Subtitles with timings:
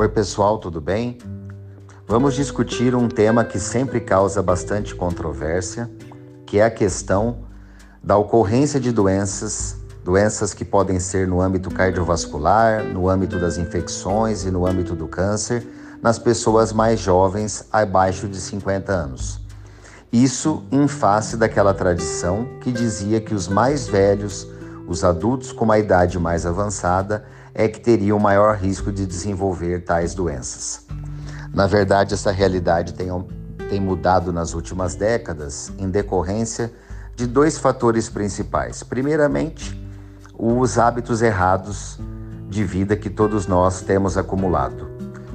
[0.00, 1.18] Oi, pessoal, tudo bem?
[2.08, 5.90] Vamos discutir um tema que sempre causa bastante controvérsia,
[6.46, 7.40] que é a questão
[8.02, 14.46] da ocorrência de doenças, doenças que podem ser no âmbito cardiovascular, no âmbito das infecções
[14.46, 15.68] e no âmbito do câncer,
[16.00, 19.38] nas pessoas mais jovens abaixo de 50 anos.
[20.10, 24.48] Isso em face daquela tradição que dizia que os mais velhos,
[24.88, 27.22] os adultos com uma idade mais avançada,
[27.54, 30.86] é que teriam maior risco de desenvolver tais doenças.
[31.52, 33.08] Na verdade, essa realidade tem,
[33.68, 36.72] tem mudado nas últimas décadas em decorrência
[37.16, 38.82] de dois fatores principais.
[38.82, 39.78] Primeiramente,
[40.38, 41.98] os hábitos errados
[42.48, 44.88] de vida que todos nós temos acumulado.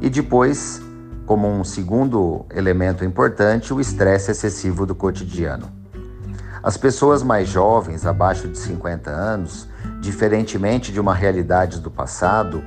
[0.00, 0.80] E depois,
[1.26, 5.70] como um segundo elemento importante, o estresse excessivo do cotidiano.
[6.62, 9.68] As pessoas mais jovens, abaixo de 50 anos,
[10.02, 12.60] diferentemente de uma realidade do passado,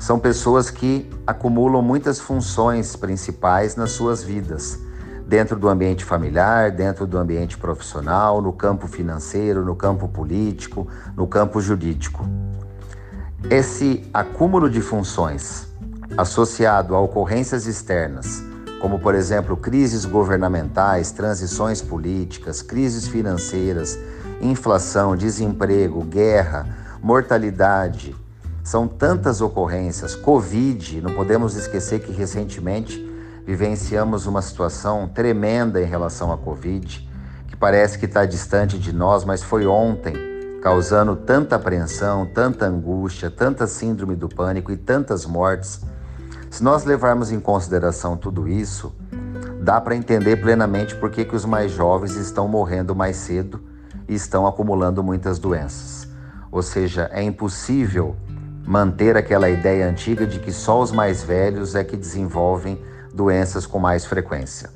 [0.00, 4.80] são pessoas que acumulam muitas funções principais nas suas vidas,
[5.24, 11.24] dentro do ambiente familiar, dentro do ambiente profissional, no campo financeiro, no campo político, no
[11.28, 12.28] campo jurídico.
[13.48, 15.68] Esse acúmulo de funções,
[16.16, 18.42] associado a ocorrências externas,
[18.82, 23.96] como por exemplo crises governamentais, transições políticas, crises financeiras,
[24.40, 26.66] inflação, desemprego, guerra,
[27.00, 28.12] mortalidade.
[28.64, 30.16] São tantas ocorrências.
[30.16, 33.00] Covid, não podemos esquecer que recentemente
[33.46, 37.08] vivenciamos uma situação tremenda em relação à Covid,
[37.46, 40.14] que parece que está distante de nós, mas foi ontem,
[40.60, 45.82] causando tanta apreensão, tanta angústia, tanta síndrome do pânico e tantas mortes
[46.52, 48.94] se nós levarmos em consideração tudo isso,
[49.62, 53.58] dá para entender plenamente por que, que os mais jovens estão morrendo mais cedo
[54.06, 56.06] e estão acumulando muitas doenças.
[56.50, 58.14] Ou seja, é impossível
[58.66, 62.78] manter aquela ideia antiga de que só os mais velhos é que desenvolvem
[63.14, 64.68] doenças com mais frequência.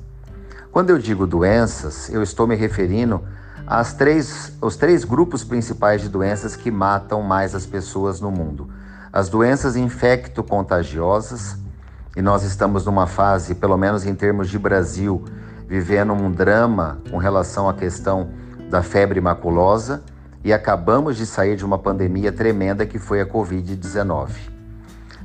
[0.71, 3.21] Quando eu digo doenças, eu estou me referindo
[3.67, 8.67] aos três, aos três grupos principais de doenças que matam mais as pessoas no mundo:
[9.13, 11.66] as doenças infecto-contagiosas,
[12.17, 15.23] e nós estamos numa fase, pelo menos em termos de Brasil,
[15.67, 18.31] vivendo um drama com relação à questão
[18.71, 20.01] da febre maculosa
[20.43, 24.29] e acabamos de sair de uma pandemia tremenda que foi a Covid-19.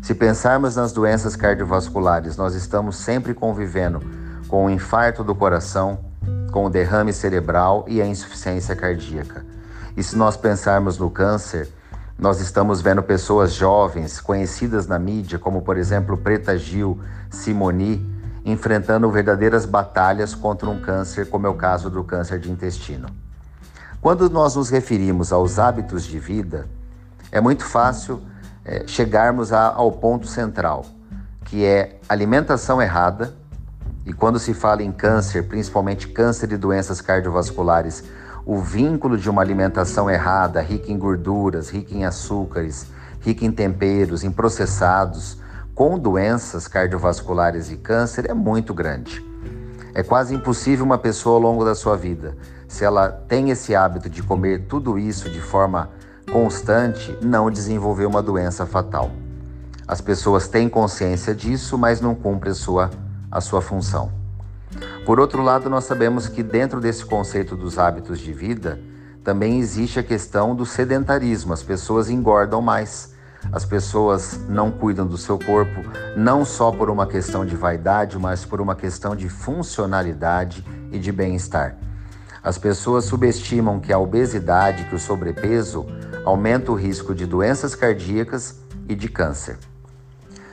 [0.03, 4.03] Se pensarmos nas doenças cardiovasculares, nós estamos sempre convivendo
[4.47, 5.99] com o infarto do coração,
[6.53, 9.47] com o derrame cerebral e a insuficiência cardíaca.
[9.97, 11.71] E se nós pensarmos no câncer,
[12.23, 18.01] nós estamos vendo pessoas jovens, conhecidas na mídia, como por exemplo Preta Gil, Simoni,
[18.45, 23.09] enfrentando verdadeiras batalhas contra um câncer, como é o caso do câncer de intestino.
[24.01, 26.69] Quando nós nos referimos aos hábitos de vida,
[27.33, 28.23] é muito fácil
[28.65, 30.87] é, chegarmos a, ao ponto central,
[31.47, 33.35] que é alimentação errada.
[34.07, 38.05] E quando se fala em câncer, principalmente câncer e doenças cardiovasculares,
[38.45, 42.87] o vínculo de uma alimentação errada, rica em gorduras, rica em açúcares,
[43.21, 45.39] rica em temperos, em processados,
[45.75, 49.25] com doenças cardiovasculares e câncer é muito grande.
[49.95, 52.37] É quase impossível uma pessoa ao longo da sua vida,
[52.67, 55.91] se ela tem esse hábito de comer tudo isso de forma
[56.33, 59.11] constante, não desenvolver uma doença fatal.
[59.87, 62.91] As pessoas têm consciência disso, mas não cumprem a sua,
[63.31, 64.22] a sua função.
[65.05, 68.81] Por outro lado, nós sabemos que dentro desse conceito dos hábitos de vida,
[69.25, 71.53] também existe a questão do sedentarismo.
[71.53, 73.13] As pessoas engordam mais,
[73.53, 75.83] as pessoas não cuidam do seu corpo,
[76.17, 81.11] não só por uma questão de vaidade, mas por uma questão de funcionalidade e de
[81.11, 81.77] bem-estar.
[82.41, 85.85] As pessoas subestimam que a obesidade, que o sobrepeso,
[86.25, 89.59] aumenta o risco de doenças cardíacas e de câncer.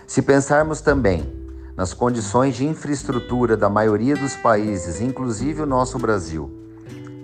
[0.08, 1.39] Se pensarmos também
[1.80, 6.52] nas condições de infraestrutura da maioria dos países, inclusive o nosso Brasil,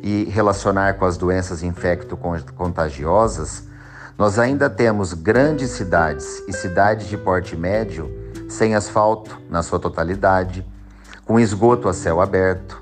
[0.01, 3.63] e relacionar com as doenças infecto-contagiosas,
[4.17, 8.09] nós ainda temos grandes cidades e cidades de porte médio
[8.47, 10.65] sem asfalto na sua totalidade,
[11.25, 12.81] com esgoto a céu aberto,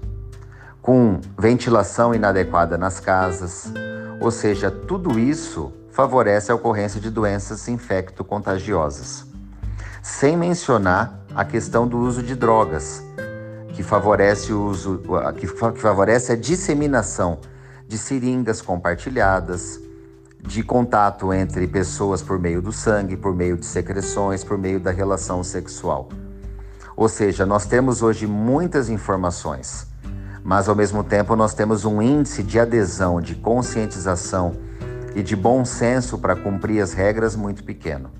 [0.79, 3.73] com ventilação inadequada nas casas,
[4.21, 9.25] ou seja, tudo isso favorece a ocorrência de doenças infecto-contagiosas.
[10.03, 13.03] Sem mencionar a questão do uso de drogas,
[13.69, 15.01] que favorece, o uso,
[15.37, 17.39] que favorece a disseminação
[17.87, 19.79] de seringas compartilhadas,
[20.39, 24.91] de contato entre pessoas por meio do sangue, por meio de secreções, por meio da
[24.91, 26.09] relação sexual.
[26.95, 29.87] Ou seja, nós temos hoje muitas informações,
[30.43, 34.53] mas ao mesmo tempo nós temos um índice de adesão, de conscientização
[35.15, 38.11] e de bom senso para cumprir as regras muito pequeno.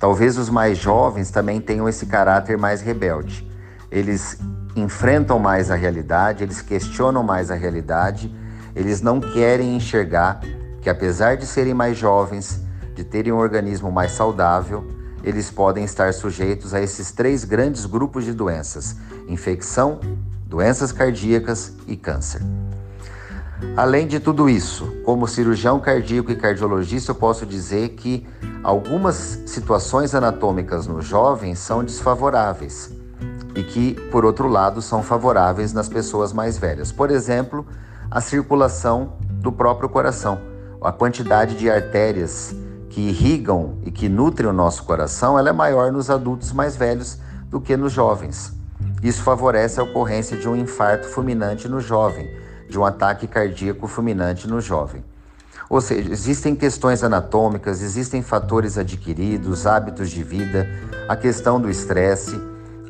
[0.00, 3.46] Talvez os mais jovens também tenham esse caráter mais rebelde.
[3.90, 4.38] Eles
[4.74, 8.34] enfrentam mais a realidade, eles questionam mais a realidade,
[8.74, 10.40] eles não querem enxergar
[10.80, 12.62] que, apesar de serem mais jovens,
[12.94, 14.88] de terem um organismo mais saudável,
[15.22, 18.96] eles podem estar sujeitos a esses três grandes grupos de doenças:
[19.28, 20.00] infecção,
[20.46, 22.40] doenças cardíacas e câncer.
[23.76, 28.26] Além de tudo isso, como cirurgião cardíaco e cardiologista, eu posso dizer que
[28.62, 32.90] algumas situações anatômicas nos jovens são desfavoráveis
[33.54, 36.92] e que, por outro lado, são favoráveis nas pessoas mais velhas.
[36.92, 37.66] Por exemplo,
[38.10, 40.40] a circulação do próprio coração.
[40.82, 42.54] A quantidade de artérias
[42.88, 47.18] que irrigam e que nutrem o nosso coração, ela é maior nos adultos mais velhos
[47.48, 48.52] do que nos jovens.
[49.02, 52.28] Isso favorece a ocorrência de um infarto fulminante no jovem,
[52.70, 55.04] de um ataque cardíaco fulminante no jovem.
[55.68, 60.68] Ou seja, existem questões anatômicas, existem fatores adquiridos, hábitos de vida,
[61.08, 62.40] a questão do estresse,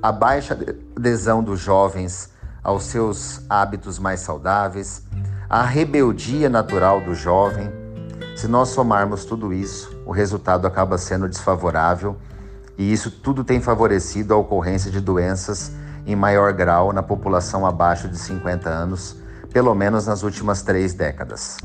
[0.03, 0.57] a baixa
[0.97, 2.31] adesão dos jovens
[2.63, 5.03] aos seus hábitos mais saudáveis,
[5.49, 7.71] a rebeldia natural do jovem.
[8.37, 12.17] Se nós somarmos tudo isso, o resultado acaba sendo desfavorável
[12.79, 15.73] e isso tudo tem favorecido a ocorrência de doenças
[16.07, 19.17] em maior grau na população abaixo de 50 anos,
[19.53, 21.59] pelo menos nas últimas três décadas.